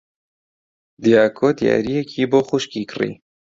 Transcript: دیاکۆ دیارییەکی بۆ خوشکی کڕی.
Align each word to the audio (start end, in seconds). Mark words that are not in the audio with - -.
دیاکۆ 1.03 1.49
دیارییەکی 1.59 2.23
بۆ 2.31 2.39
خوشکی 2.47 2.83
کڕی. 2.91 3.11